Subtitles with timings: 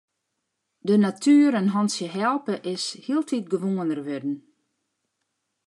[0.87, 4.35] De natuer in hantsje helpe is hieltyd gewoaner wurden.